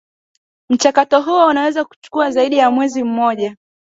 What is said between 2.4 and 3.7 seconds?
ya mwezi mmoja